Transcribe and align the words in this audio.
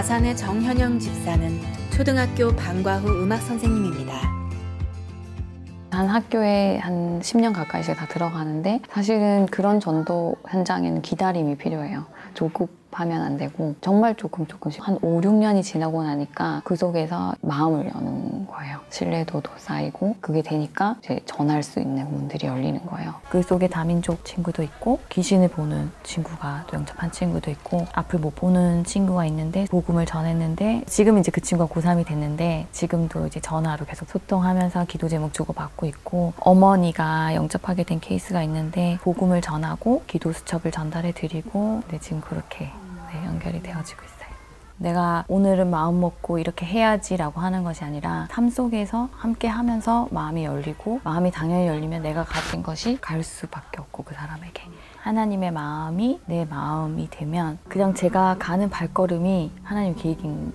마산의 0.00 0.34
정현영 0.34 0.98
집사는 0.98 1.60
초등학교 1.92 2.56
방과 2.56 2.96
후 2.96 3.22
음악 3.22 3.36
선생님입니다. 3.42 4.14
한 5.90 6.06
학교에 6.06 6.78
한 6.78 7.20
10년 7.20 7.52
가까이씩 7.52 7.94
다 7.94 8.06
들어가는데 8.06 8.80
사실은 8.88 9.44
그런 9.50 9.78
전도 9.78 10.36
현장에는 10.48 11.02
기다림이 11.02 11.58
필요해요. 11.58 12.06
조급하면 12.32 13.20
안 13.20 13.36
되고 13.36 13.74
정말 13.82 14.14
조금 14.14 14.46
조금씩 14.46 14.88
한 14.88 14.96
5, 15.02 15.20
6년이 15.20 15.62
지나고 15.62 16.02
나니까 16.02 16.62
그 16.64 16.76
속에서 16.76 17.34
마음을 17.42 17.92
여는 17.94 18.29
거예요. 18.60 18.80
신뢰도도 18.90 19.50
쌓이고 19.56 20.16
그게 20.20 20.42
되니까 20.42 20.96
이제 21.02 21.20
전할 21.24 21.62
수 21.62 21.80
있는 21.80 22.10
문들이 22.10 22.46
열리는 22.46 22.84
거예요. 22.86 23.14
그 23.28 23.42
속에 23.42 23.68
다민족 23.68 24.24
친구도 24.24 24.62
있고 24.62 25.00
귀신을 25.08 25.48
보는 25.48 25.90
친구가 26.02 26.64
또 26.66 26.76
영접한 26.76 27.10
친구도 27.10 27.50
있고 27.50 27.86
앞을 27.92 28.20
못 28.20 28.34
보는 28.34 28.84
친구가 28.84 29.26
있는데 29.26 29.64
복음을 29.70 30.06
전했는데 30.06 30.84
지금 30.86 31.18
이제 31.18 31.30
그 31.30 31.40
친구가 31.40 31.72
고3이 31.72 32.06
됐는데 32.06 32.66
지금도 32.72 33.26
이제 33.26 33.40
전화로 33.40 33.86
계속 33.86 34.08
소통하면서 34.08 34.84
기도 34.86 35.08
제목 35.08 35.32
주고받고 35.32 35.86
있고 35.86 36.34
어머니가 36.40 37.34
영접하게 37.34 37.84
된 37.84 38.00
케이스가 38.00 38.42
있는데 38.42 38.98
복음을 39.02 39.40
전하고 39.40 40.04
기도 40.06 40.32
수첩을 40.32 40.70
전달해 40.70 41.12
드리고 41.12 41.82
네, 41.88 41.98
지금 42.00 42.20
그렇게 42.20 42.70
네, 43.12 43.26
연결이 43.26 43.62
되어지고 43.62 44.02
있어요. 44.04 44.29
내가 44.80 45.24
오늘은 45.28 45.68
마음 45.68 46.00
먹고 46.00 46.38
이렇게 46.38 46.64
해야지라고 46.64 47.40
하는 47.42 47.64
것이 47.64 47.84
아니라 47.84 48.26
삶 48.30 48.48
속에서 48.48 49.10
함께 49.12 49.46
하면서 49.46 50.08
마음이 50.10 50.46
열리고 50.46 51.00
마음이 51.04 51.30
당연히 51.30 51.66
열리면 51.66 52.02
내가 52.02 52.24
가진 52.24 52.62
것이 52.62 52.98
갈 52.98 53.22
수밖에 53.22 53.78
없고 53.78 54.04
그 54.04 54.14
사람에게 54.14 54.62
하나님의 54.96 55.50
마음이 55.50 56.20
내 56.24 56.46
마음이 56.46 57.08
되면 57.10 57.58
그냥 57.68 57.92
제가 57.92 58.36
가는 58.38 58.70
발걸음이 58.70 59.52
하나님 59.62 59.94
계획인 59.94 60.50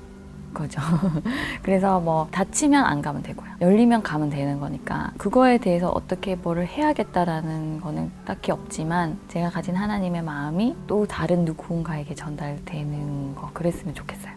거죠. 0.56 0.82
그래서 1.62 2.00
뭐 2.00 2.28
다치면 2.32 2.84
안 2.84 3.04
가면 3.04 3.22
되고요. 3.22 3.48
열리면 3.62 4.02
가면 4.02 4.32
되는 4.32 4.60
거니까 4.60 5.12
그거에 5.18 5.60
대해서 5.60 5.90
어떻게 5.90 6.36
뭐를 6.36 6.66
해야겠다라는 6.66 7.82
거는 7.82 8.12
딱히 8.26 8.52
없지만 8.52 9.20
제가 9.28 9.52
가진 9.52 9.76
하나님의 9.76 10.24
마음이 10.24 10.76
또 10.88 11.06
다른 11.06 11.46
누군가에게 11.46 12.16
전달되는 12.16 13.15
거 13.15 13.15
그랬으면 13.56 13.96
좋겠어요. 13.96 14.36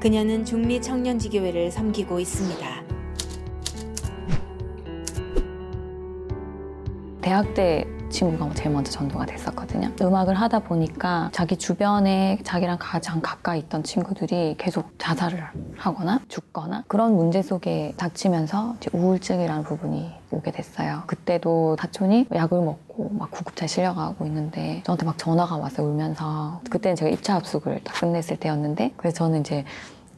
그녀는 0.00 0.46
중미 0.46 0.80
청년지교회를 0.80 1.70
섬기고 1.70 2.18
있습니다. 2.20 2.82
대학 7.20 7.52
때 7.52 7.84
친구가 8.10 8.52
제일 8.54 8.70
먼저 8.70 8.90
전도가 8.90 9.24
됐었거든요. 9.26 9.90
음악을 10.00 10.34
하다 10.34 10.60
보니까 10.60 11.30
자기 11.32 11.56
주변에 11.56 12.38
자기랑 12.44 12.76
가장 12.80 13.20
가까이 13.20 13.60
있던 13.60 13.82
친구들이 13.82 14.56
계속 14.58 14.92
자살을 14.98 15.42
하거나 15.76 16.20
죽거나 16.28 16.84
그런 16.88 17.16
문제 17.16 17.40
속에 17.42 17.94
닥치면서 17.96 18.76
우울증이라는 18.92 19.62
부분이 19.64 20.12
오게 20.32 20.50
됐어요. 20.52 21.02
그때도 21.06 21.76
사촌이 21.78 22.26
약을 22.34 22.60
먹고 22.60 23.10
막 23.12 23.30
구급차에 23.30 23.66
실려가고 23.66 24.26
있는데 24.26 24.82
저한테 24.84 25.06
막 25.06 25.16
전화가 25.16 25.56
왔어요 25.56 25.86
울면서 25.86 26.60
그때는 26.70 26.96
제가 26.96 27.10
입차 27.10 27.34
합숙을 27.36 27.80
딱 27.84 27.98
끝냈을 28.00 28.36
때였는데 28.36 28.92
그래서 28.96 29.16
저는 29.16 29.40
이제 29.40 29.64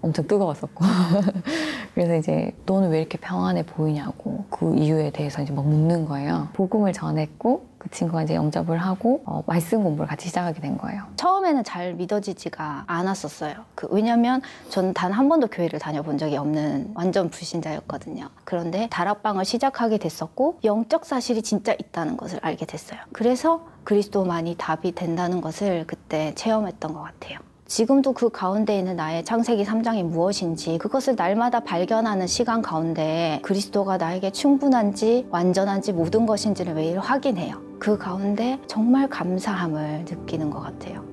엄청 0.03 0.27
뜨거웠었고 0.27 0.85
그래서 1.95 2.17
이제 2.17 2.53
너는 2.67 2.91
왜 2.91 2.99
이렇게 2.99 3.19
평안해 3.19 3.65
보이냐고 3.65 4.45
그 4.51 4.75
이유에 4.75 5.11
대해서 5.11 5.43
이제 5.43 5.53
막 5.53 5.65
묻는 5.67 6.05
거예요. 6.07 6.49
복음을 6.55 6.93
전했고 6.93 7.67
그 7.83 7.91
친구가 7.91 8.23
이제 8.23 8.37
영접을 8.37 8.79
하고 8.79 9.23
어, 9.27 9.43
말씀 9.45 9.83
공부를 9.83 10.07
같이 10.07 10.29
시작하게 10.29 10.61
된 10.61 10.79
거예요. 10.79 11.03
처음에는 11.17 11.65
잘 11.65 11.95
믿어지지가 11.95 12.85
않았었어요. 12.87 13.55
그 13.75 13.89
왜냐면 13.91 14.41
전 14.69 14.93
단 14.95 15.11
한 15.11 15.29
번도 15.29 15.49
교회를 15.49 15.81
다녀본 15.81 16.17
적이 16.17 16.37
없는 16.37 16.93
완전 16.95 17.29
불신자였거든요. 17.29 18.29
그런데 18.45 18.87
다락방을 18.91 19.45
시작하게 19.45 19.99
됐었고 19.99 20.61
영적 20.63 21.05
사실이 21.05 21.43
진짜 21.43 21.73
있다는 21.73 22.17
것을 22.17 22.39
알게 22.41 22.67
됐어요. 22.67 23.01
그래서 23.13 23.67
그리스도만이 23.83 24.55
답이 24.59 24.93
된다는 24.93 25.41
것을 25.41 25.85
그때 25.89 26.33
체험했던 26.37 26.93
것 26.95 27.03
같아요. 27.03 27.41
지금도 27.73 28.13
그 28.13 28.29
가운데 28.29 28.79
있는 28.79 28.97
나의 28.97 29.25
창세기 29.25 29.65
3장이 29.65 30.03
무엇인지 30.03 30.77
그것을 30.77 31.17
날마다 31.17 31.61
발견하는 31.61 32.27
시간 32.27 32.61
가운데 32.61 33.41
그리스도가 33.43 33.97
나에게 33.97 34.31
충분한지 34.31 35.27
완전한지 35.31 35.95
모든 35.95 36.27
것인지를 36.27 36.75
매일 36.75 36.99
확인해요. 36.99 37.63
그 37.79 37.97
가운데 37.97 38.59
정말 38.67 39.09
감사함을 39.09 40.05
느끼는 40.07 40.51
것 40.51 40.61
같아요. 40.61 41.12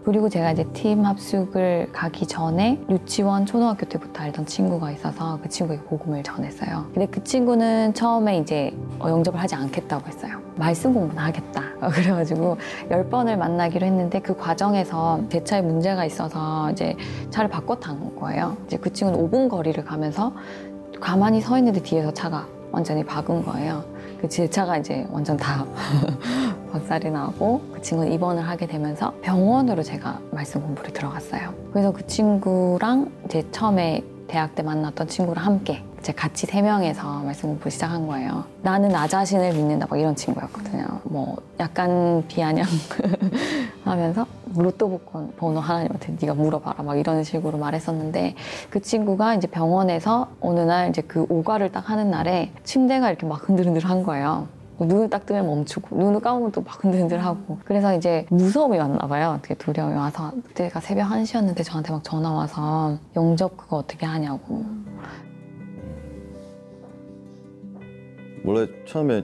네. 0.00 0.04
그리고 0.04 0.28
제가 0.28 0.52
이제 0.52 0.64
팀 0.72 1.04
합숙을 1.04 1.90
가기 1.92 2.26
전에 2.26 2.80
유치원, 2.88 3.46
초등학교 3.46 3.86
때부터 3.86 4.22
알던 4.22 4.46
친구가 4.46 4.90
있어서 4.92 5.38
그 5.42 5.48
친구에게 5.48 5.82
복음을 5.84 6.22
전했어요. 6.22 6.86
근데 6.94 7.06
그 7.06 7.22
친구는 7.22 7.94
처음에 7.94 8.38
이제 8.38 8.74
어, 8.98 9.08
영접을 9.08 9.40
하지 9.40 9.54
않겠다고 9.54 10.06
했어요. 10.06 10.40
말씀 10.56 10.92
공부는 10.92 11.22
하겠다. 11.22 11.62
그래가지고 11.92 12.56
열 12.90 13.08
번을 13.08 13.36
만나기로 13.36 13.86
했는데 13.86 14.20
그 14.20 14.36
과정에서 14.36 15.20
제 15.30 15.44
차에 15.44 15.62
문제가 15.62 16.04
있어서 16.04 16.70
이제 16.70 16.96
차를 17.30 17.48
바꿔 17.48 17.76
탄 17.76 18.14
거예요. 18.16 18.56
이제 18.66 18.76
그 18.76 18.92
친구는 18.92 19.30
5분 19.30 19.48
거리를 19.48 19.82
가면서 19.84 20.32
가만히 21.00 21.40
서 21.40 21.56
있는데 21.58 21.82
뒤에서 21.82 22.12
차가 22.12 22.46
완전히 22.72 23.04
박은 23.04 23.44
거예요. 23.44 23.84
그제 24.20 24.48
차가 24.50 24.76
이제 24.76 25.06
완전 25.10 25.36
다 25.36 25.64
박살이 26.70 27.10
나고 27.10 27.60
그 27.72 27.82
친구는 27.82 28.12
입원을 28.12 28.42
하게 28.42 28.66
되면서 28.66 29.12
병원으로 29.22 29.82
제가 29.82 30.20
말씀 30.30 30.60
공부를 30.62 30.92
들어갔어요. 30.92 31.52
그래서 31.72 31.92
그 31.92 32.06
친구랑 32.06 33.10
이제 33.26 33.44
처음에 33.50 34.02
대학 34.26 34.54
때 34.54 34.62
만났던 34.62 35.08
친구랑 35.08 35.44
함께 35.44 35.82
이제 35.98 36.12
같이 36.12 36.46
세 36.46 36.62
명에서 36.62 37.20
말씀 37.20 37.48
공부 37.48 37.68
시작한 37.68 38.06
거예요. 38.06 38.44
나는 38.62 38.90
나 38.90 39.06
자신을 39.06 39.52
믿는다 39.52 39.86
막 39.90 39.98
이런 39.98 40.14
친구였거든요. 40.14 40.86
뭐 41.02 41.36
약간 41.58 42.24
비아냥 42.28 42.64
하면서 43.84 44.26
로또 44.56 44.88
복권 44.88 45.32
번호 45.36 45.60
하나님한테 45.60 46.16
네가 46.20 46.34
물어봐라 46.34 46.82
막 46.84 46.96
이런 46.96 47.24
식으로 47.24 47.58
말했었는데 47.58 48.34
그 48.70 48.80
친구가 48.80 49.34
이제 49.34 49.46
병원에서 49.46 50.28
어느 50.40 50.60
날 50.60 50.88
이제 50.88 51.02
그 51.02 51.26
오가를 51.28 51.72
딱 51.72 51.90
하는 51.90 52.10
날에 52.10 52.50
침대가 52.64 53.10
이렇게 53.10 53.26
막 53.26 53.46
흔들흔들 53.48 53.84
한 53.84 54.02
거예요. 54.02 54.46
눈을 54.84 55.10
딱 55.10 55.26
뜨면 55.26 55.46
멈추고 55.46 55.96
눈을 55.96 56.20
감으면 56.20 56.52
또 56.52 56.62
막 56.62 56.82
흔들흔들하고 56.84 57.58
그래서 57.64 57.94
이제 57.96 58.26
무서움이 58.30 58.78
왔나 58.78 58.98
봐요 59.08 59.38
되게 59.42 59.54
두려움이 59.54 59.94
와서 59.94 60.32
그때가 60.48 60.80
새벽 60.80 61.10
1시였는데 61.10 61.64
저한테 61.64 61.92
막 61.92 62.04
전화 62.04 62.32
와서 62.32 62.98
영접 63.16 63.56
그거 63.56 63.76
어떻게 63.78 64.06
하냐고 64.06 64.64
원래 68.44 68.66
처음에 68.86 69.22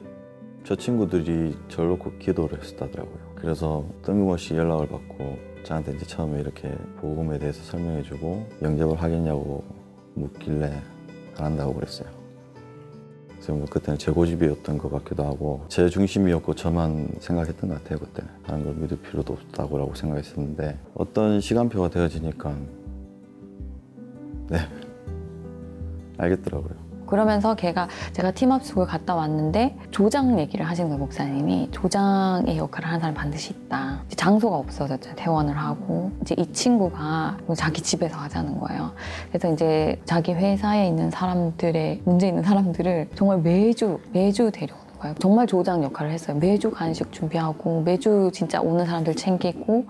저 0.65 0.75
친구들이 0.75 1.57
저를 1.69 1.91
놓고 1.91 2.13
기도를 2.19 2.61
했었다더라고요. 2.61 3.19
그래서 3.37 3.85
뜬금없이 4.03 4.55
연락을 4.57 4.89
받고 4.89 5.37
저한테 5.63 5.95
이제 5.95 6.05
처음에 6.07 6.41
이렇게 6.41 6.69
복음에 7.01 7.39
대해서 7.39 7.63
설명해주고 7.63 8.47
영접을 8.63 9.01
하겠냐고 9.01 9.63
묻길래 10.15 10.73
안 11.39 11.45
한다고 11.45 11.75
그랬어요. 11.75 12.16
뭐 13.53 13.67
그때는 13.67 13.99
제 13.99 14.11
고집이었던 14.11 14.79
것 14.79 14.91
같기도 14.91 15.25
하고 15.25 15.65
제 15.69 15.89
중심이었고 15.89 16.55
저만 16.55 17.09
생각했던 17.21 17.71
것 17.71 17.83
같아요 17.83 17.99
그때는 17.99 18.31
다른 18.45 18.65
걸 18.65 18.75
믿을 18.75 18.99
필요도 18.99 19.33
없다고 19.33 19.95
생각했었는데 19.95 20.79
어떤 20.95 21.41
시간표가 21.41 21.91
되어지니까 21.91 22.57
네 24.49 24.59
알겠더라고요. 26.19 26.86
그러면서 27.07 27.55
걔가 27.55 27.89
제가 28.13 28.33
팀 28.33 28.53
합숙을 28.53 28.87
갔다 28.87 29.15
왔는데 29.15 29.77
조장 29.91 30.39
얘기를 30.39 30.67
하시는 30.67 30.89
거예요 30.89 30.99
목사님이. 30.99 31.69
조장의 31.71 32.59
역할을 32.59 32.89
하는 32.89 33.01
사람 33.01 33.15
반드시 33.15 33.53
있다. 33.53 34.03
이제 34.07 34.17
장소가 34.17 34.57
없어졌잖아요 34.57 35.17
퇴원을 35.17 35.57
하고 35.57 36.11
이제 36.23 36.35
이 36.39 36.53
친구가 36.53 37.39
자기 37.57 37.83
집에서 37.83 38.17
하자는 38.19 38.59
거예요. 38.59 38.93
그래서 39.29 39.53
이제 39.53 40.01
자기 40.05 40.33
회사에 40.33 40.87
있는 40.89 41.11
사람들의 41.11 42.03
문제 42.05 42.29
있는 42.29 42.43
사람들을 42.43 43.11
정말 43.15 43.39
매주 43.39 43.99
매주 44.13 44.51
데려오는 44.51 44.87
거예요. 44.99 45.15
정말 45.19 45.47
조장 45.47 45.83
역할을 45.85 46.11
했어요. 46.11 46.37
매주 46.39 46.71
간식 46.71 47.13
준비하고 47.13 47.83
매주 47.83 48.31
진짜 48.33 48.61
오는 48.61 48.85
사람들 48.85 49.15
챙기고. 49.15 49.87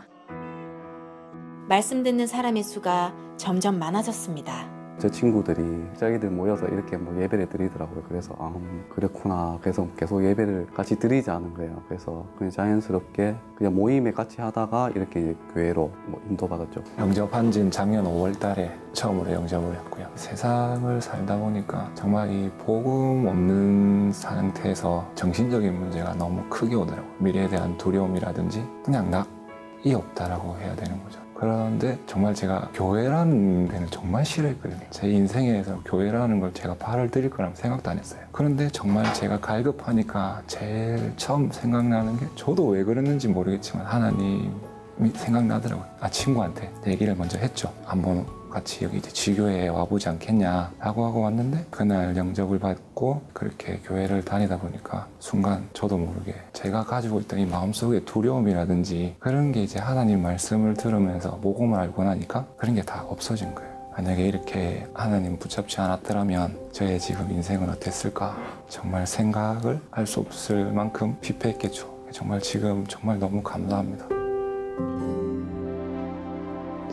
말씀 1.69 2.03
듣는 2.03 2.27
사람의 2.27 2.63
수가 2.63 3.13
점점 3.37 3.79
많아졌습니다. 3.79 4.76
제 4.99 5.11
친구들이 5.11 5.63
자기들 5.97 6.31
모여서 6.31 6.67
이렇게 6.69 6.97
뭐 6.97 7.21
예배를 7.21 7.49
드리더라고요. 7.51 8.03
그래서 8.09 8.35
아, 8.39 8.53
음, 8.57 8.87
그렇구나. 8.89 9.59
그래서 9.61 9.87
계속 9.97 10.25
예배를 10.25 10.69
같이 10.75 10.99
드리자는 10.99 11.53
거예요. 11.55 11.83
그래서 11.87 12.25
그냥 12.39 12.51
자연스럽게 12.51 13.37
그냥 13.57 13.75
모임에 13.75 14.13
같이 14.13 14.41
하다가 14.41 14.91
이렇게 14.95 15.35
교회로 15.53 15.91
뭐 16.07 16.23
인도받았죠. 16.31 16.83
영접한 16.99 17.51
지는 17.51 17.71
작년 17.71 18.05
5월 18.05 18.39
달에 18.39 18.71
처음으로 18.95 19.31
영접을 19.33 19.75
했고요. 19.75 20.09
세상을 20.15 21.01
살다 21.03 21.39
보니까 21.39 21.91
정말 21.95 22.31
이 22.31 22.51
복음 22.59 23.27
없는 23.27 24.13
상태에서 24.13 25.11
정신적인 25.15 25.79
문제가 25.79 26.15
너무 26.15 26.43
크게 26.49 26.75
오더라고요. 26.75 27.13
미래에 27.19 27.49
대한 27.49 27.77
두려움이라든지 27.77 28.65
그냥 28.83 29.11
낙이 29.11 29.95
없다라고 29.95 30.57
해야 30.57 30.75
되는 30.75 31.03
거죠. 31.05 31.26
그런데 31.39 31.99
정말 32.07 32.35
제가 32.35 32.71
교회라는 32.73 33.69
데는 33.69 33.89
정말 33.91 34.25
싫어했거든요. 34.25 34.81
제 34.91 35.09
인생에서 35.09 35.81
교회라는 35.85 36.41
걸 36.41 36.55
제가 36.55 36.75
발을 36.77 37.11
들일 37.11 37.29
거라고 37.29 37.55
생각도 37.55 37.91
안 37.91 37.99
했어요. 37.99 38.21
그런데 38.33 38.69
정말 38.71 39.13
제가 39.13 39.41
갈급하니까 39.41 40.43
제일 40.47 41.13
처음 41.17 41.51
생각나는 41.51 42.19
게 42.19 42.27
저도 42.37 42.69
왜 42.69 42.85
그랬는지 42.85 43.29
모르겠지만 43.29 43.85
하나님이 43.85 44.51
생각나더라고요. 45.15 45.87
아 46.01 46.09
친구한테 46.11 46.71
얘기를 46.87 47.15
먼저 47.15 47.39
했죠. 47.39 47.73
한번 47.85 48.27
같이 48.51 48.85
여기 48.85 48.97
이제 48.99 49.11
지교회에 49.11 49.69
와보지 49.69 50.09
않겠냐 50.09 50.73
라고 50.79 51.05
하고 51.05 51.21
왔는데 51.23 51.67
그날 51.71 52.17
영접을 52.17 52.59
받고 52.59 53.21
그렇게 53.35 53.81
교회를 53.85 54.25
다니다 54.25 54.57
보니까 54.59 55.07
순간 55.19 55.69
저도 55.75 55.99
모르게 55.99 56.35
제가 56.55 56.85
가지고 56.85 57.21
있던 57.21 57.39
이 57.41 57.45
마음속의 57.47 58.07
두려움이라든지 58.07 59.17
그런 59.19 59.53
게 59.53 59.63
이제 59.63 59.79
하나님 59.79 60.23
말씀을 60.23 60.73
들으면서 60.75 61.39
모금을 61.43 61.79
알고 61.79 62.05
나니까 62.05 62.47
그런 62.57 62.75
게 62.75 62.83
다 62.83 63.05
없어진 63.09 63.55
거예요. 63.55 63.71
만약에 63.93 64.25
이렇게 64.27 64.87
하나님 64.95 65.39
붙잡지 65.39 65.81
않았더라면 65.81 66.71
저의 66.73 66.99
지금 67.01 67.31
인생은 67.31 67.69
어땠을까 67.71 68.37
정말 68.69 69.07
생각을 69.07 69.81
할 69.91 70.07
수 70.07 70.21
없을 70.21 70.73
만큼 70.73 71.17
피폐했겠죠. 71.21 71.95
정말 72.13 72.41
지금 72.41 72.87
정말 72.87 73.19
너무 73.19 73.43
감사합니다. 73.43 74.16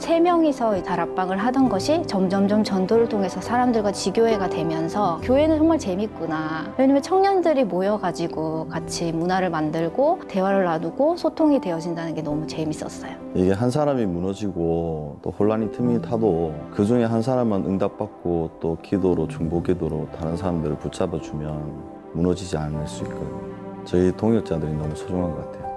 세 0.04 0.20
명이서 0.20 0.84
다락방을 0.84 1.38
하던 1.38 1.70
것이 1.70 2.04
점점점 2.06 2.66
전도를 2.66 3.08
통해서 3.08 3.40
사람들과 3.40 3.94
지교회가 3.94 4.50
되면서 4.50 5.22
교회는 5.24 5.58
정말 5.58 5.80
재밌구나. 5.80 6.74
왜냐면 6.78 7.02
청년들이 7.02 7.64
모여가지고 7.64 8.68
같이 8.68 9.14
문화를 9.14 9.50
만들고 9.50 10.20
대화를 10.28 10.66
나누고 10.66 11.16
소통이 11.16 11.62
되어진다는 11.62 12.16
게 12.16 12.22
너무 12.22 12.46
재밌었어요. 12.46 13.14
이게 13.34 13.54
한 13.54 13.72
사람이 13.72 14.06
무너지고 14.06 15.20
또 15.22 15.30
혼란이 15.30 15.72
틈이 15.72 16.02
타도 16.02 16.54
그 16.74 16.84
중에 16.84 17.06
한 17.06 17.22
사람만 17.22 17.66
응답받고 17.66 18.58
또 18.60 18.78
기도로 18.82 19.30
중보 19.30 19.64
기도로 19.64 20.10
다른 20.14 20.36
사람들을 20.36 20.80
붙잡아주면 20.80 22.12
무너지지 22.12 22.58
않을 22.58 22.86
수 22.88 23.06
있거든요. 23.06 23.86
저희 23.86 24.12
동역자들이 24.12 24.74
너무 24.74 24.94
소중한 24.98 25.32
것 25.32 25.50
같아요. 25.50 25.73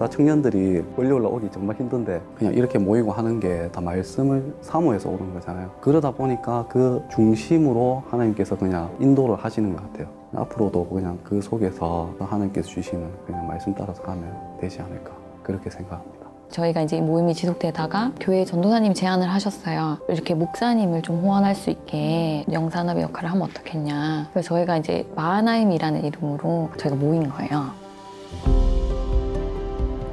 다 0.00 0.08
청년들이 0.08 0.82
끌려 0.96 1.16
올라오기 1.16 1.50
정말 1.52 1.76
힘든데 1.76 2.22
그냥 2.38 2.54
이렇게 2.54 2.78
모이고 2.78 3.12
하는 3.12 3.38
게 3.38 3.68
다 3.70 3.82
말씀을 3.82 4.54
사모해서 4.62 5.10
오는 5.10 5.34
거잖아요. 5.34 5.70
그러다 5.82 6.10
보니까 6.12 6.64
그 6.70 7.02
중심으로 7.10 8.02
하나님께서 8.08 8.56
그냥 8.56 8.90
인도를 8.98 9.36
하시는 9.36 9.76
것 9.76 9.82
같아요. 9.92 10.08
앞으로도 10.34 10.86
그냥 10.86 11.18
그 11.22 11.42
속에서 11.42 12.14
하나님께서 12.18 12.66
주시는 12.66 13.06
그냥 13.26 13.46
말씀 13.46 13.74
따라서 13.74 14.00
가면 14.02 14.24
되지 14.58 14.80
않을까 14.80 15.12
그렇게 15.42 15.68
생각합니다. 15.68 16.26
저희가 16.48 16.80
이제 16.80 16.96
이 16.96 17.02
모임이 17.02 17.34
지속되다가 17.34 18.12
교회 18.20 18.46
전도사님이 18.46 18.94
제안을 18.94 19.28
하셨어요. 19.28 19.98
이렇게 20.08 20.32
목사님을 20.34 21.02
좀 21.02 21.18
호환할 21.20 21.54
수 21.54 21.68
있게 21.68 22.46
영산업의 22.50 23.02
역할을 23.02 23.30
하면 23.32 23.42
어떻겠냐. 23.42 24.28
그래서 24.32 24.48
저희가 24.48 24.78
이제 24.78 25.06
마하나임이라는 25.14 26.04
이름으로 26.06 26.70
저희가 26.78 26.96
모인 26.96 27.28
거예요. 27.28 27.89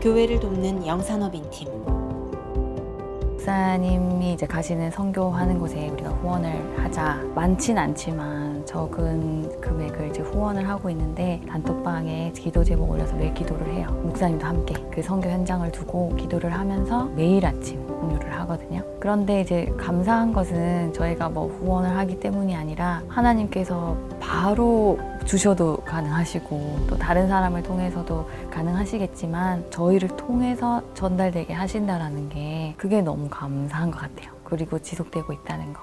교회를 0.07 0.39
돕는 0.39 0.87
영산업인 0.87 1.43
팀. 1.49 1.67
목사님이 3.19 4.31
이제 4.33 4.45
가시는 4.45 4.89
선교하는 4.89 5.59
곳에 5.59 5.89
우리가 5.89 6.11
후원을 6.11 6.79
하자. 6.81 7.21
많진 7.35 7.77
않지만 7.77 8.65
적은 8.65 9.59
금액을 9.59 10.09
이제 10.11 10.21
후원을 10.21 10.69
하고 10.69 10.89
있는데 10.91 11.41
단톡방에 11.49 12.31
기도 12.37 12.63
제목 12.63 12.89
올려서 12.89 13.17
매일 13.17 13.33
기도를 13.33 13.73
해요. 13.73 13.87
목사님도 14.03 14.45
함께 14.45 14.75
그 14.91 15.01
선교 15.01 15.29
현장을 15.29 15.69
두고 15.73 16.15
기도를 16.15 16.53
하면서 16.53 17.03
매일 17.13 17.45
아침 17.45 17.85
공유를 17.85 18.33
하거든요. 18.39 18.83
그런데 19.01 19.41
이제 19.41 19.69
감사한 19.77 20.31
것은 20.31 20.93
저희가 20.93 21.27
뭐 21.27 21.47
후원을 21.47 21.97
하기 21.97 22.21
때문이 22.21 22.55
아니라 22.55 23.03
하나님께서 23.09 23.97
바로 24.21 24.97
주셔도 25.27 25.75
가능하시고 25.83 26.87
또 26.89 26.97
다른 26.97 27.27
사람을 27.27 27.61
통해서도 27.61 28.29
가능하시겠지만 28.49 29.69
저희를 29.69 30.07
통해서 30.15 30.81
전달되게 30.93 31.53
하신다라는 31.53 32.29
게 32.29 32.73
그게 32.77 33.01
너무 33.01 33.27
감사한 33.29 33.91
것 33.91 33.99
같아요. 33.99 34.31
그리고 34.45 34.79
지속되고 34.79 35.33
있다는 35.33 35.73
거. 35.73 35.81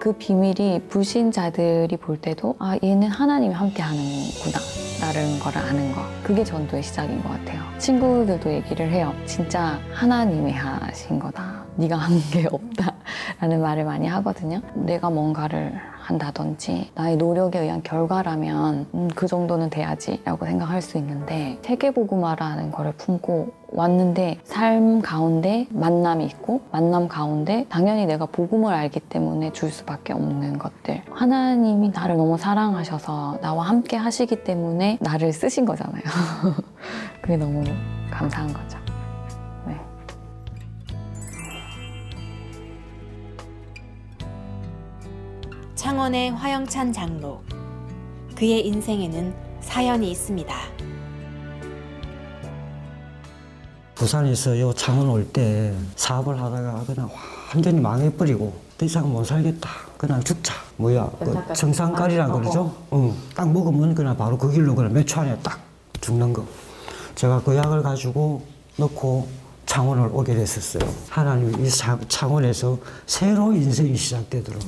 그 0.00 0.12
비밀이 0.12 0.82
불신자들이 0.88 1.96
볼 1.98 2.20
때도 2.20 2.56
아 2.58 2.76
얘는 2.82 3.08
하나님이 3.08 3.54
함께 3.54 3.82
하는구나. 3.82 4.58
라는 5.00 5.38
걸 5.38 5.56
아는 5.56 5.92
거. 5.94 6.00
그게 6.24 6.42
전도의 6.42 6.82
시작인 6.82 7.22
것 7.22 7.28
같아요. 7.28 7.62
친구들도 7.78 8.52
얘기를 8.52 8.90
해요. 8.90 9.14
진짜 9.24 9.78
하나님이 9.92 10.52
하신 10.52 11.20
거다 11.20 11.65
네가 11.76 11.96
한 11.96 12.16
게 12.32 12.46
없다 12.50 12.94
라는 13.40 13.60
말을 13.60 13.84
많이 13.84 14.06
하거든요. 14.06 14.60
내가 14.74 15.10
뭔가를 15.10 15.72
한다든지 16.00 16.90
나의 16.94 17.16
노력에 17.16 17.58
의한 17.58 17.82
결과라면 17.82 18.86
음, 18.94 19.08
그 19.14 19.26
정도는 19.26 19.70
돼야지 19.70 20.20
라고 20.24 20.46
생각할 20.46 20.80
수 20.80 20.98
있는데 20.98 21.58
세계보고마라는 21.62 22.70
거를 22.70 22.92
품고 22.92 23.52
왔는데 23.72 24.38
삶 24.44 25.02
가운데 25.02 25.66
만남이 25.70 26.24
있고 26.26 26.60
만남 26.70 27.08
가운데 27.08 27.66
당연히 27.68 28.06
내가 28.06 28.26
복음을 28.26 28.72
알기 28.72 29.00
때문에 29.00 29.52
줄 29.52 29.70
수밖에 29.70 30.12
없는 30.12 30.58
것들. 30.58 31.02
하나님이 31.10 31.90
나를 31.90 32.16
너무 32.16 32.38
사랑하셔서 32.38 33.38
나와 33.42 33.64
함께 33.68 33.96
하시기 33.96 34.44
때문에 34.44 34.98
나를 35.00 35.32
쓰신 35.32 35.64
거잖아요. 35.64 36.02
그게 37.20 37.36
너무 37.36 37.64
감사한 38.10 38.52
거죠 38.52 38.78
창원의 45.76 46.30
화영찬 46.32 46.92
장로. 46.92 47.40
그의 48.34 48.66
인생에는 48.66 49.34
사연이 49.60 50.10
있습니다. 50.10 50.54
부산에서 53.94 54.58
요 54.60 54.72
창원 54.74 55.08
올 55.08 55.24
때 55.32 55.74
사업을 55.96 56.40
하다가 56.40 56.84
그냥 56.86 57.08
완전히 57.54 57.80
망해버리고 57.80 58.54
더 58.76 58.84
이상 58.84 59.10
못 59.10 59.24
살겠다. 59.24 59.70
그냥 59.96 60.22
죽자. 60.22 60.52
뭐야, 60.76 61.10
그 61.18 61.54
정상가리라 61.54 62.26
그러죠? 62.28 62.74
응. 62.92 63.14
딱 63.34 63.50
먹으면 63.50 63.94
그냥 63.94 64.14
바로 64.16 64.36
그 64.36 64.50
길로 64.52 64.74
그냥 64.74 64.92
몇 64.92 65.06
초 65.06 65.20
안에 65.20 65.38
딱 65.42 65.58
죽는 66.02 66.32
거. 66.34 66.44
제가 67.14 67.40
그 67.42 67.56
약을 67.56 67.82
가지고 67.82 68.44
넣고 68.76 69.28
창원을 69.64 70.10
오게 70.12 70.34
됐었어요. 70.34 70.86
하나님이 71.08 71.66
이 71.66 71.70
사- 71.70 71.98
창원에서 72.08 72.78
새로 73.06 73.52
인생이 73.54 73.96
시작되도록. 73.96 74.60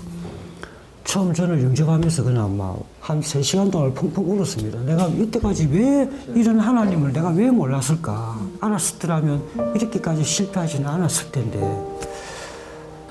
처음 1.08 1.32
저는 1.32 1.62
영접하면서 1.62 2.22
그냥 2.22 2.54
막한 2.58 3.22
세시간 3.22 3.70
동안 3.70 3.94
펑펑 3.94 4.30
울었습니다. 4.30 4.80
내가 4.80 5.06
이때까지 5.08 5.66
왜 5.72 6.06
이런 6.34 6.60
하나님을 6.60 7.14
내가 7.14 7.30
왜 7.30 7.50
몰랐을까? 7.50 8.38
알았었더라면 8.60 9.72
이렇게까지 9.74 10.22
실패하지는 10.22 10.86
않았을 10.86 11.32
텐데. 11.32 11.58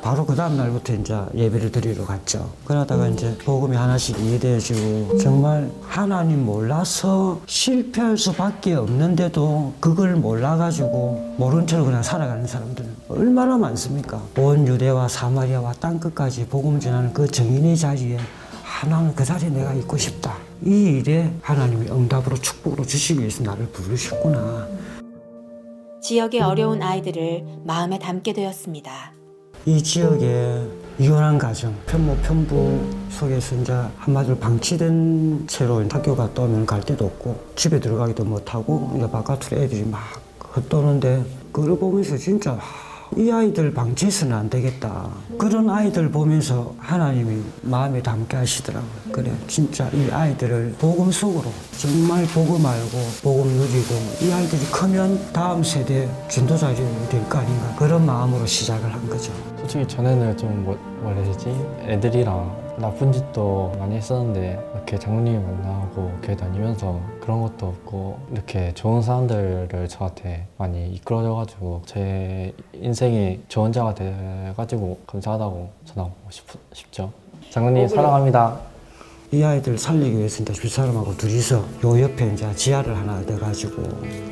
바로 0.03 0.23
그 0.27 0.35
다음 0.35 0.57
날부터 0.57 0.93
이제 0.93 1.19
예배를 1.33 1.71
드리러 1.71 2.05
갔죠. 2.05 2.47
그러다가 2.65 3.07
이제 3.07 3.35
복음이 3.43 3.75
하나씩 3.75 4.19
이해되어지고 4.19 5.17
정말 5.17 5.71
하나님 5.81 6.45
몰라서 6.45 7.41
실패할 7.47 8.15
수밖에 8.15 8.75
없는데도 8.75 9.73
그걸 9.79 10.17
몰라가지고 10.17 11.33
모른 11.37 11.65
채로 11.65 11.85
그냥 11.85 12.03
살아가는 12.03 12.45
사람들은 12.45 12.96
얼마나 13.09 13.57
많습니까? 13.57 14.21
온 14.37 14.67
유대와 14.67 15.07
사마리아와 15.07 15.73
땅 15.79 15.99
끝까지 15.99 16.45
복음 16.47 16.79
전하는 16.79 17.13
그 17.13 17.25
정인의 17.25 17.77
자리에 17.77 18.17
하나는 18.63 19.15
그 19.15 19.23
자리에 19.23 19.49
내가 19.49 19.73
있고 19.75 19.97
싶다. 19.97 20.35
이 20.65 20.99
일에 20.99 21.31
하나님이 21.41 21.89
응답으로 21.89 22.35
축복으로 22.35 22.85
주시기 22.85 23.19
위해서 23.21 23.43
나를 23.43 23.67
부르셨구나. 23.67 24.67
지역의 26.01 26.41
어려운 26.41 26.81
아이들을 26.81 27.45
마음에 27.63 27.97
담게 27.97 28.33
되었습니다. 28.33 29.13
이 29.65 29.81
지역에 29.81 30.65
이혼한 30.99 31.37
가정, 31.37 31.75
편모, 31.85 32.15
편부 32.17 32.89
속에서 33.09 33.55
이제 33.55 33.73
한마디로 33.97 34.37
방치된 34.37 35.47
채로 35.47 35.83
학교 35.89 36.15
갔다 36.15 36.43
오면 36.43 36.65
갈 36.65 36.81
데도 36.81 37.05
없고 37.05 37.39
집에 37.55 37.79
들어가기도 37.79 38.25
못하고 38.25 38.91
이제 38.95 39.09
바깥으로 39.09 39.61
애들이 39.61 39.85
막 39.85 40.01
흩도는데 40.39 41.23
그걸 41.51 41.77
보면서 41.77 42.17
진짜 42.17 42.53
하, 42.53 42.86
이 43.15 43.31
아이들 43.31 43.73
방치해서는 43.73 44.35
안 44.35 44.49
되겠다. 44.49 45.07
그런 45.37 45.69
아이들 45.69 46.11
보면서 46.11 46.73
하나님이 46.77 47.41
마음에 47.61 48.01
담게 48.01 48.35
하시더라고요. 48.37 48.89
그래, 49.11 49.31
진짜 49.47 49.89
이 49.93 50.09
아이들을 50.11 50.75
복음 50.77 51.11
속으로 51.11 51.45
정말 51.77 52.25
복음 52.25 52.65
알고 52.65 52.97
복음 53.23 53.47
누리고 53.47 53.95
이 54.21 54.31
아이들이 54.31 54.61
크면 54.71 55.31
다음 55.31 55.63
세대 55.63 56.07
전도자들이 56.27 56.85
될 57.09 57.27
거 57.29 57.39
아닌가. 57.39 57.75
그런 57.77 58.05
마음으로 58.05 58.45
시작을 58.45 58.93
한 58.93 59.09
거죠. 59.09 59.31
솔직히 59.57 59.87
전에는 59.87 60.37
좀 60.37 60.63
뭐, 60.63 60.77
뭐라 61.01 61.17
해야 61.21 61.31
되지 61.33 61.49
애들이랑 61.87 62.67
나쁜 62.77 63.11
짓도 63.11 63.73
많이 63.79 63.95
했었는데 63.95 64.59
이렇게 64.87 64.99
장로님 64.99 65.43
만나고 65.43 66.17
교회 66.23 66.33
다니면서 66.33 67.01
그런 67.19 67.41
것도 67.41 67.67
없고 67.67 68.19
이렇게 68.31 68.73
좋은 68.73 69.01
사람들을 69.01 69.89
저한테 69.89 70.47
많이 70.57 70.87
이끌어줘가지고 70.93 71.81
제 71.85 72.53
인생이 72.71 73.41
좋은 73.49 73.73
자가 73.73 73.93
돼가지고 73.93 74.99
감사하다고 75.05 75.69
전하고 75.83 76.13
싶, 76.29 76.45
싶죠. 76.71 77.11
장로님 77.49 77.89
사랑합니다. 77.89 78.57
이 79.33 79.43
아이들 79.43 79.77
살리기 79.77 80.19
위해서 80.19 80.41
이제 80.41 80.53
집사람하고 80.53 81.17
둘이서 81.17 81.65
요 81.83 82.01
옆에 82.01 82.31
이제 82.31 82.49
지하를 82.55 82.95
하나 82.95 83.19
얻어가지고 83.19 83.83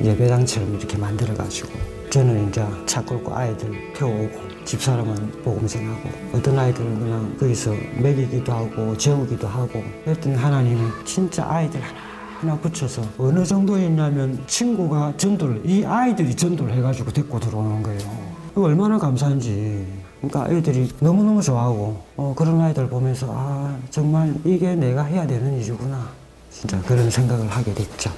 예배당처럼 0.01 0.73
이렇게 0.75 0.97
만들어가지고 0.97 1.94
저는 2.15 2.47
이제 2.47 2.65
차 2.85 3.03
끌고 3.03 3.35
아이들 3.35 3.69
태워오고 3.93 4.63
집사람은 4.63 5.43
전하고 5.67 6.09
어떤 6.33 6.57
아이들은 6.57 6.99
그냥 6.99 7.35
거기서 7.37 7.73
먹이기도 8.01 8.53
하고 8.53 8.97
재우기도 8.97 9.45
하고 9.45 9.83
그랬더니 10.05 10.33
하나님이 10.33 10.79
진짜 11.03 11.45
아이들 11.45 11.81
하나 11.81 11.99
하나 12.39 12.57
붙여서 12.57 13.01
어느 13.17 13.43
정도였냐면 13.43 14.41
친구가 14.47 15.15
전도를 15.17 15.63
이 15.65 15.83
아이들이 15.83 16.33
전도를 16.33 16.73
해가지고 16.75 17.11
데리고 17.11 17.37
들어오는 17.37 17.83
거예요. 17.83 17.99
얼마나 18.55 18.97
감사한지. 18.97 19.85
그러니까 20.21 20.45
아이들이 20.45 20.89
너무너무 21.01 21.41
좋아하고 21.41 22.01
어, 22.15 22.33
그런 22.33 22.61
아이들 22.61 22.87
보면서 22.87 23.27
아 23.29 23.77
정말 23.89 24.33
이게 24.45 24.73
내가 24.73 25.03
해야 25.03 25.27
되는 25.27 25.57
일이구나. 25.57 26.07
진짜 26.49 26.81
그런 26.83 27.09
생각을 27.09 27.49
하게 27.49 27.73
됐죠. 27.73 28.09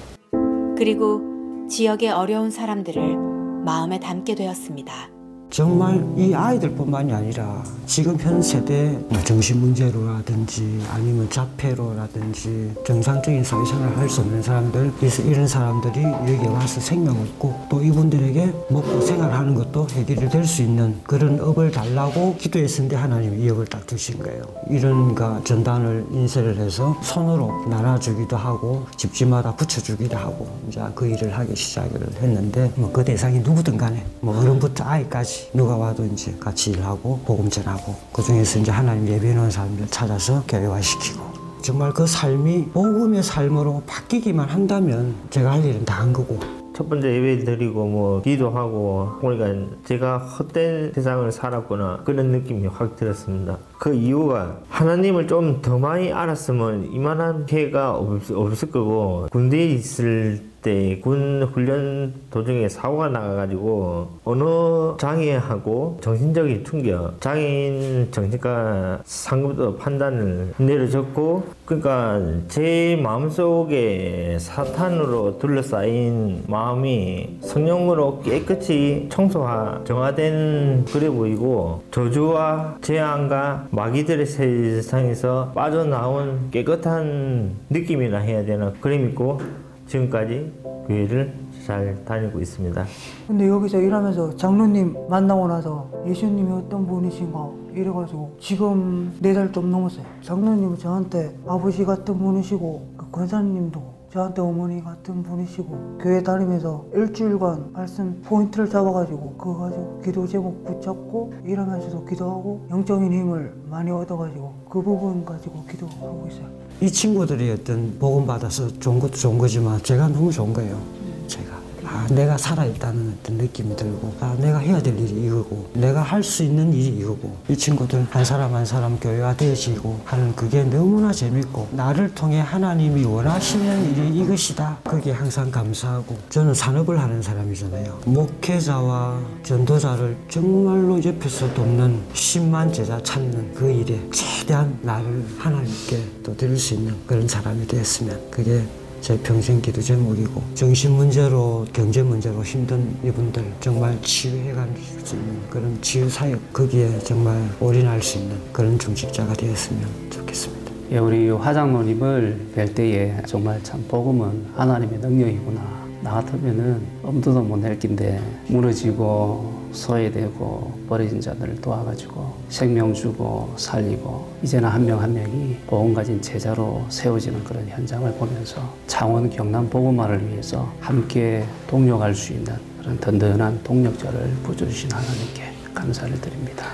그리고 0.77 1.67
지역의 1.67 2.11
어려운 2.11 2.51
사람들을 2.51 3.26
마음에 3.67 3.99
담게 3.99 4.33
되었습니다. 4.35 5.16
정말 5.49 6.05
이 6.17 6.33
아이들뿐만이 6.35 7.13
아니라 7.13 7.63
지금 7.85 8.17
현 8.19 8.41
세대 8.41 8.99
뭐 9.09 9.17
정신 9.23 9.59
문제로라든지 9.61 10.83
아니면 10.91 11.29
자폐로라든지 11.29 12.73
정상적인 12.85 13.43
사회생활을 13.43 13.97
할 13.97 14.07
수 14.09 14.21
없는 14.21 14.41
사람들 14.43 14.93
그래서 14.99 15.21
이런 15.23 15.47
사람들이 15.47 16.03
여기 16.03 16.47
와서 16.47 16.79
생명 16.81 17.15
얻고 17.19 17.67
또 17.69 17.81
이분들에게 17.83 18.53
먹고 18.69 19.01
생활하는 19.01 19.55
것도 19.55 19.87
해결이 19.91 20.29
될 20.29 20.45
수 20.45 20.61
있는 20.61 20.95
그런 21.03 21.39
업을 21.41 21.71
달라고 21.71 22.35
기도했는데 22.37 22.95
하나님이 22.95 23.43
이 23.43 23.49
업을 23.49 23.65
딱 23.65 23.85
주신 23.87 24.19
거예요. 24.19 24.43
이런 24.69 25.13
가 25.15 25.41
전단을 25.43 26.05
인쇄를 26.11 26.57
해서 26.57 26.95
손으로 27.03 27.65
나눠주기도 27.69 28.35
하고 28.37 28.85
집집마다 28.97 29.55
붙여주기도 29.55 30.15
하고 30.17 30.47
이제 30.69 30.81
그 30.95 31.05
일을 31.07 31.37
하기 31.37 31.55
시작을 31.55 31.99
했는데 32.21 32.71
뭐 32.75 32.91
그 32.93 33.03
대상이 33.03 33.39
누구든 33.39 33.77
간에 33.77 34.03
뭐 34.21 34.37
어른부터 34.39 34.83
아이까지 34.85 35.36
누가 35.53 35.75
와도 35.77 36.05
이제 36.05 36.33
같이 36.39 36.71
일하고 36.71 37.19
복음 37.25 37.49
전하고 37.49 37.95
그 38.13 38.21
중에서 38.23 38.59
이제 38.59 38.71
하나님 38.71 39.07
예배하는 39.07 39.49
사람들 39.51 39.87
찾아서 39.87 40.43
교회화시키고 40.47 41.25
정말 41.61 41.91
그 41.93 42.05
삶이 42.07 42.69
복음의 42.73 43.23
삶으로 43.23 43.83
바뀌기만 43.87 44.47
한다면 44.47 45.15
제가 45.29 45.53
할 45.53 45.65
일은 45.65 45.83
다 45.85 45.97
한 46.01 46.13
거고 46.13 46.39
첫 46.75 46.87
번째 46.87 47.07
예배 47.11 47.43
드리고 47.43 47.85
뭐 47.87 48.21
기도하고 48.21 49.13
보니까 49.19 49.45
제가 49.85 50.19
헛된 50.19 50.91
세상을 50.93 51.31
살았구나 51.31 52.01
그런 52.05 52.27
느낌이 52.27 52.67
확 52.67 52.95
들었습니다. 52.95 53.57
그 53.79 53.95
이유가 53.95 54.57
하나님을 54.69 55.27
좀 55.27 55.61
더 55.63 55.79
많이 55.79 56.13
알았으면 56.13 56.91
이만한 56.93 57.47
피해가 57.47 57.95
없, 57.95 58.29
없을 58.31 58.69
거고 58.69 59.27
군대에 59.31 59.65
있을 59.73 60.43
때 60.61 60.99
군 61.01 61.43
훈련 61.53 62.13
도중에 62.31 62.67
사고가 62.69 63.09
나가가지고 63.09 64.07
언어 64.23 64.97
장애하고 64.99 65.99
정신적인 66.01 66.63
충격 66.65 67.19
장애인 67.21 68.11
정신과 68.11 69.01
상급도 69.05 69.77
판단을 69.77 70.53
내려졌고 70.57 71.43
그러니까 71.65 72.21
제 72.47 72.99
마음속에 73.01 74.37
사탄으로 74.39 75.37
둘러싸인 75.39 76.43
마음이 76.47 77.37
성령으로 77.41 78.21
깨끗이 78.21 79.07
청소화 79.09 79.81
정화된 79.85 80.85
그래 80.91 81.09
보이고 81.09 81.83
저주와 81.91 82.77
재앙과 82.81 83.67
마귀들의 83.71 84.25
세상에서 84.25 85.51
빠져나온 85.53 86.49
깨끗한 86.51 87.55
느낌이나 87.69 88.19
해야 88.19 88.43
되나 88.45 88.73
그래 88.81 88.97
믿고 88.97 89.39
지금까지 89.87 90.53
교회를 90.87 91.33
잘 91.65 92.03
다니고 92.05 92.39
있습니다. 92.39 92.85
근데 93.27 93.47
여기서 93.47 93.79
일하면서 93.79 94.35
장로님 94.37 94.95
만나고 95.09 95.47
나서 95.47 95.89
예수님이 96.05 96.51
어떤 96.51 96.85
분이신가 96.87 97.49
이래가지고 97.73 98.37
지금 98.39 99.13
네 99.21 99.33
달 99.33 99.51
좀 99.51 99.69
넘었어요. 99.71 100.05
장로님은 100.21 100.77
저한테 100.77 101.35
아버지 101.45 101.83
같은 101.85 102.17
분이시고 102.17 102.93
그 102.97 103.11
권사님도 103.11 103.96
저한테 104.11 104.41
어머니 104.41 104.81
같은 104.81 105.21
분이시고 105.21 105.97
교회 106.01 106.23
다니면서 106.23 106.85
일주일간 106.93 107.73
말씀 107.73 108.21
포인트를 108.23 108.69
잡아가지고 108.69 109.35
그거 109.37 109.57
가지고 109.57 110.01
기도 110.03 110.25
제목 110.25 110.63
붙잡고 110.65 111.33
일하면서도 111.45 112.05
기도하고 112.05 112.65
영적인 112.69 113.11
힘을 113.11 113.53
많이 113.69 113.91
얻어가지고 113.91 114.53
그 114.69 114.81
부분 114.81 115.25
가지고 115.25 115.63
기도하고 115.65 116.27
있어요. 116.31 116.47
이 116.79 116.89
친구들이 116.89 117.51
어떤 117.51 117.97
복음 117.99 118.25
받아서 118.25 118.67
좋은 118.79 118.99
것도 118.99 119.13
좋은 119.13 119.37
거지만 119.37 119.81
제가 119.83 120.07
너무 120.07 120.31
좋은 120.31 120.53
거예요. 120.53 120.79
제가 121.27 121.66
아 121.87 122.05
내가 122.09 122.37
살아있다는 122.37 123.17
어떤 123.21 123.37
느낌이 123.37 123.75
들고 123.75 124.13
아 124.19 124.35
내가 124.39 124.57
해야 124.59 124.81
될 124.81 124.99
일이 124.99 125.25
이거고 125.27 125.69
내가 125.73 126.01
할 126.01 126.23
수 126.27 126.43
있는 126.43 126.73
일이 126.73 126.87
이거고 126.99 127.37
이 127.47 127.55
친구들 127.55 128.05
한 128.09 128.25
사람 128.25 128.53
한 128.53 128.65
사람 128.65 128.99
교회화 128.99 129.37
되어지고 129.37 130.01
하는 130.03 130.35
그게 130.35 130.63
너무나 130.63 131.13
재밌고 131.13 131.69
나를 131.71 132.13
통해 132.13 132.39
하나님이 132.39 133.05
원하시는 133.05 133.91
일이 133.91 134.19
이것이다. 134.19 134.79
그게 134.83 135.11
항상 135.11 135.49
감사하고 135.49 136.17
저는 136.29 136.53
산업을 136.53 136.99
하는 136.99 137.21
사람이잖아요. 137.21 137.99
목회자와 138.05 139.19
전도자를 139.43 140.17
정말로 140.29 141.01
옆에서 141.01 141.53
돕는 141.53 142.01
10만 142.13 142.73
제자 142.73 143.01
찾는 143.01 143.53
그 143.53 143.69
일에 143.71 143.97
최대한 144.11 144.77
나를 144.81 145.25
하나님께 145.37 146.03
또 146.23 146.35
드릴 146.35 146.57
수 146.57 146.73
있는 146.73 146.93
그런 147.05 147.27
사람이 147.27 147.65
되었으면 147.67 148.19
그게 148.31 148.65
제 149.01 149.17
평생 149.19 149.61
기도 149.61 149.81
제목이고 149.81 150.41
정신 150.53 150.91
문제로 150.91 151.65
경제 151.71 152.03
문제로 152.03 152.43
힘든 152.43 152.95
이분들 153.03 153.53
정말 153.59 153.97
치유해 154.01 154.53
갈 154.53 154.67
수 155.07 155.15
있는 155.15 155.39
그런 155.49 155.81
치유 155.81 156.09
사역 156.09 156.51
거기에 156.51 156.99
정말 156.99 157.49
올인할 157.61 158.01
수 158.01 158.17
있는 158.17 158.35
그런 158.51 158.77
중직자가 158.77 159.33
되었으면 159.33 159.87
좋겠습니다. 160.09 160.71
예, 160.91 160.97
우리 160.97 161.29
화장노님을 161.29 162.51
뵐 162.53 162.73
때에 162.73 163.21
정말 163.25 163.63
참 163.63 163.83
복음은 163.87 164.47
하나님의 164.55 164.99
능력이구나. 164.99 165.86
나 166.07 166.13
같으면은 166.13 166.81
엄두도 167.03 167.41
못낼 167.41 167.77
낀데 167.77 168.21
무너지고 168.47 169.67
소외되고 169.73 170.85
버려진 170.87 171.19
자들을 171.19 171.59
도와가지고 171.59 172.33
생명 172.47 172.93
주고 172.93 173.53
살리고 173.57 174.25
이제는 174.41 174.69
한 174.69 174.85
명 174.85 175.01
한 175.01 175.13
명이 175.13 175.57
복음 175.67 175.93
가진 175.93 176.21
제자로 176.21 176.85
세워지는 176.87 177.43
그런 177.43 177.67
현장을 177.67 178.09
보면서 178.13 178.61
창원 178.87 179.29
경남 179.29 179.69
복음화를 179.69 180.29
위해서 180.29 180.71
함께 180.79 181.43
동력할 181.67 182.15
수 182.15 182.31
있는 182.31 182.53
그런 182.79 182.97
든든한 183.01 183.63
동력자를 183.65 184.31
부어주신 184.43 184.89
하나님께 184.89 185.43
감사를 185.73 186.21
드립니다. 186.21 186.67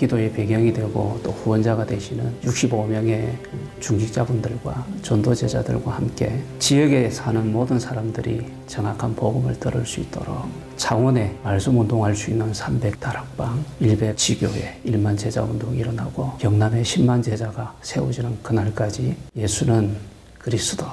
기도의 0.00 0.32
배경이 0.32 0.72
되고 0.72 1.20
또 1.22 1.30
후원자가 1.30 1.84
되시는 1.84 2.40
65명의 2.42 3.36
중직자분들과 3.80 4.86
전도 5.02 5.34
제자들과 5.34 5.90
함께 5.92 6.40
지역에 6.58 7.10
사는 7.10 7.52
모든 7.52 7.78
사람들이 7.78 8.46
정확한 8.66 9.14
복음을 9.14 9.60
들을 9.60 9.84
수 9.84 10.00
있도록 10.00 10.46
창원에 10.78 11.36
말씀 11.42 11.78
운동할 11.78 12.14
수 12.14 12.30
있는 12.30 12.54
300 12.54 12.98
다락방, 12.98 13.62
100 13.80 14.16
지교회 14.16 14.80
1만 14.86 15.18
제자 15.18 15.42
운동이 15.42 15.78
일어나고 15.78 16.32
경남에 16.38 16.80
10만 16.80 17.22
제자가 17.22 17.74
세워지는 17.82 18.38
그날까지 18.42 19.14
예수는 19.36 19.96
그리스도 20.38 20.86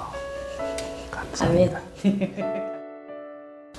감사합니다. 1.10 1.80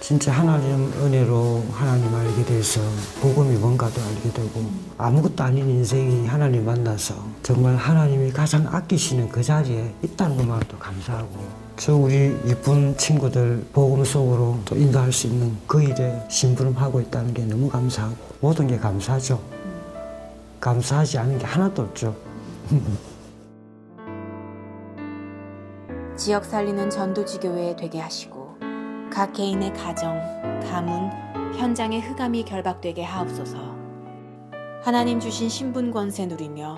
진짜 0.09 0.31
하나님 0.31 0.91
은혜로 0.91 1.65
하나님 1.71 2.15
알게 2.15 2.43
돼서 2.43 2.81
복음이 3.21 3.59
뭔가도 3.59 4.01
알게 4.01 4.33
되고 4.33 4.65
아무것도 4.97 5.43
아닌 5.43 5.69
인생이 5.69 6.25
하나님 6.25 6.65
만나서 6.65 7.13
정말 7.43 7.75
하나님이 7.75 8.31
가장 8.31 8.65
아끼시는 8.65 9.29
그 9.29 9.43
자리에 9.43 9.93
있다는 10.01 10.37
것만도 10.37 10.79
감사하고 10.79 11.29
저 11.77 11.95
우리 11.95 12.35
이쁜 12.43 12.97
친구들 12.97 13.67
복음 13.71 14.03
속으로 14.03 14.57
또 14.65 14.75
인도할 14.75 15.11
수 15.11 15.27
있는 15.27 15.55
그 15.67 15.83
일에 15.83 16.25
심부름하고 16.27 17.01
있다는 17.01 17.35
게 17.35 17.45
너무 17.45 17.69
감사하고 17.69 18.17
모든 18.39 18.65
게 18.65 18.79
감사하죠. 18.79 19.39
감사하지 20.59 21.19
않은 21.19 21.37
게 21.37 21.45
하나도 21.45 21.83
없죠. 21.83 22.15
지역 26.17 26.45
살리는 26.45 26.89
전도지교회 26.89 27.75
되게 27.75 27.99
하시고 27.99 28.38
각 29.11 29.33
개인의 29.33 29.73
가정, 29.73 30.19
가문, 30.69 31.09
현장의 31.57 32.01
흑암이 32.01 32.43
결박되게 32.43 33.03
하옵소서. 33.03 33.57
하나님 34.81 35.19
주신 35.19 35.49
신분 35.49 35.91
권세 35.91 36.25
누리며 36.25 36.77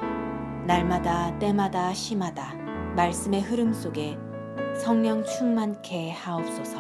날마다 0.66 1.38
때마다 1.40 1.94
심하다 1.94 2.56
말씀의 2.96 3.42
흐름 3.42 3.74
속에 3.74 4.18
성령 4.76 5.24
충만케 5.24 6.12
하옵소서. 6.12 6.80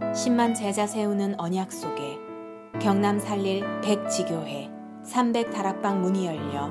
10만 0.00 0.54
제자 0.54 0.86
세우는 0.86 1.40
언약 1.40 1.72
속에 1.72 2.18
경남 2.80 3.18
살릴 3.18 3.64
100지교회 3.80 4.70
300 5.04 5.50
다락방 5.50 6.02
문이 6.02 6.26
열려 6.26 6.70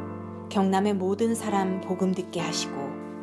경남의 0.49 0.93
모든 0.93 1.33
사람 1.33 1.81
복음 1.81 2.13
듣게 2.13 2.39
하시고 2.39 2.75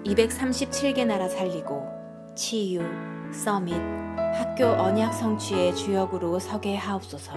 237개 0.04 1.06
나라 1.06 1.28
살리고 1.28 1.86
치유, 2.34 2.82
서밋, 3.32 3.74
학교 4.34 4.66
언약 4.66 5.12
성취의 5.12 5.74
주역으로 5.76 6.38
서게 6.38 6.76
하옵소서. 6.76 7.32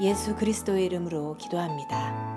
예수 0.00 0.34
그리스도의 0.36 0.86
이름으로 0.86 1.36
기도합니다. 1.36 2.31